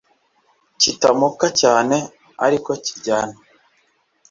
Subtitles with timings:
[0.81, 1.97] Kitamoka cyane
[2.45, 3.37] ariko kiryana